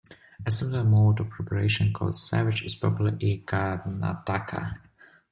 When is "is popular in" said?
2.65-3.41